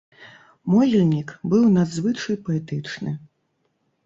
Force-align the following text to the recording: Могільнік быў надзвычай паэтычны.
Могільнік 0.75 1.29
быў 1.51 1.67
надзвычай 1.75 2.41
паэтычны. 2.49 3.15